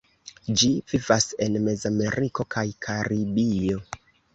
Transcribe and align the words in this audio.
Ĝi 0.61 0.69
vivas 0.93 1.29
en 1.47 1.61
Mezameriko 1.67 2.49
kaj 2.59 2.67
Karibio. 2.87 3.89